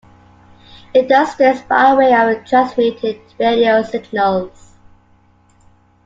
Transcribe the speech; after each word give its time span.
It 0.95 1.07
does 1.07 1.35
this 1.35 1.61
by 1.61 1.93
way 1.93 2.11
of 2.11 2.43
transmitted 2.45 3.21
radio 3.37 3.83
signals. 3.83 4.73